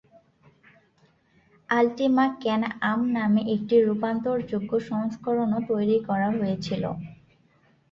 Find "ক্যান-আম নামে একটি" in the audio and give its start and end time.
2.41-3.75